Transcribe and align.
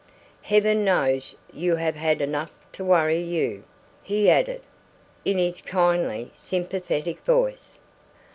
"Heaven 0.41 0.83
knows 0.83 1.35
you 1.53 1.75
have 1.75 1.93
had 1.93 2.21
enough 2.23 2.49
to 2.71 2.83
worry 2.83 3.19
you!" 3.21 3.63
he 4.01 4.31
added, 4.31 4.63
in 5.25 5.37
his 5.37 5.61
kindly, 5.61 6.31
sympathetic 6.33 7.19
voice. 7.23 7.77